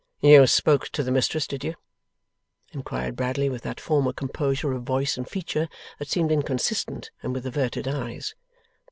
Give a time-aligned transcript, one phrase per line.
[0.19, 1.75] 'You spoke to the mistress, did you?'
[2.71, 7.45] inquired Bradley, with that former composure of voice and feature that seemed inconsistent, and with
[7.45, 8.33] averted eyes.